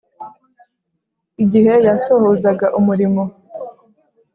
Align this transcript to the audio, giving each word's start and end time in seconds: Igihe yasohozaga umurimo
Igihe 1.43 1.73
yasohozaga 1.87 2.65
umurimo 2.79 3.23